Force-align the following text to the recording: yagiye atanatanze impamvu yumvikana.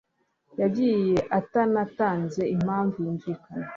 yagiye 0.61 1.15
atanatanze 1.39 2.41
impamvu 2.55 2.97
yumvikana. 3.05 3.67